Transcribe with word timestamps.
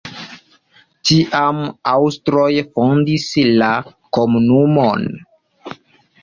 Tiam 1.09 1.59
aŭstroj 1.91 2.47
fondis 2.71 3.27
la 3.61 3.69
komunumon. 4.19 5.07